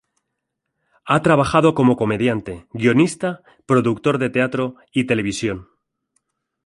[1.05, 5.67] Ha trabajado como comediante, guionista, productor de teatro y televisión.